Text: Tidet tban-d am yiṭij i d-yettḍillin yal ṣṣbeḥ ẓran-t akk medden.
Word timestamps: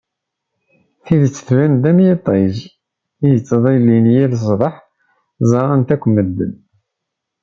Tidet 1.03 1.35
tban-d 1.47 1.83
am 1.89 1.99
yiṭij 2.05 2.55
i 2.65 3.27
d-yettḍillin 3.29 4.05
yal 4.15 4.33
ṣṣbeḥ 4.43 4.75
ẓran-t 5.49 5.89
akk 5.95 6.03
medden. 6.15 6.53